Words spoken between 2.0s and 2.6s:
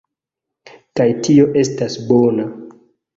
bona.